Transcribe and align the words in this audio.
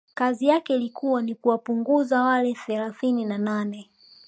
kazi 0.13 0.45
yangu 0.45 0.65
ilikuwa 0.73 1.21
ni 1.21 1.35
kuwapunguza 1.35 2.21
wale 2.21 2.53
thelathini 2.53 3.25
na 3.25 3.37
nane 3.37 3.89